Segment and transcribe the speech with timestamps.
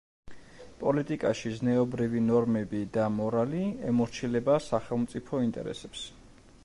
[0.83, 3.63] პოლიტიკაში ზნეობრივი ნორმები და მორალი
[3.93, 6.09] ემორჩილება სახელმწიფო ინტერესებს.